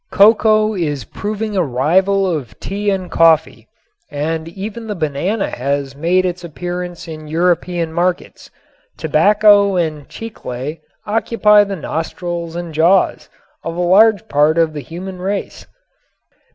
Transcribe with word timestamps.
Cocoa 0.11 0.73
is 0.73 1.03
proving 1.03 1.55
a 1.55 1.61
rival 1.61 2.25
of 2.25 2.59
tea 2.59 2.89
and 2.89 3.11
coffee, 3.11 3.67
and 4.09 4.47
even 4.47 4.87
the 4.87 4.95
banana 4.95 5.51
has 5.51 5.95
made 5.95 6.25
its 6.25 6.43
appearance 6.43 7.07
in 7.07 7.27
European 7.27 7.93
markets. 7.93 8.49
Tobacco 8.97 9.75
and 9.75 10.09
chicle 10.09 10.77
occupy 11.05 11.63
the 11.65 11.75
nostrils 11.75 12.55
and 12.55 12.73
jaws 12.73 13.29
of 13.63 13.75
a 13.75 13.79
large 13.81 14.27
part 14.27 14.57
of 14.57 14.73
the 14.73 14.81
human 14.81 15.19
race. 15.19 15.67